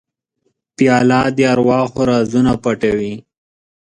پیاله 0.75 1.21
د 1.37 1.37
ارواحو 1.53 1.99
رازونه 2.09 2.53
پټوي. 2.63 3.13